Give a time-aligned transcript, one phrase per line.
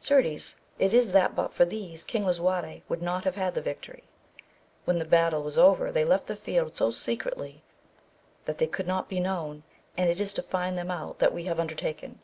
[0.00, 3.62] Certes it is that but for these King Lisu arte would not have had the
[3.62, 4.04] victory;
[4.84, 7.62] when the battle was over they left the field so secretly
[8.44, 9.62] that they could not be known,
[9.96, 12.20] and it is to find them out that we have undertaken.